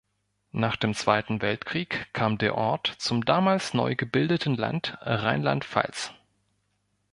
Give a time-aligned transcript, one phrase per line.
[0.53, 6.11] Nach dem Zweiten Weltkrieg kam der Ort zum damals neu gebildeten Land Rheinland-Pfalz.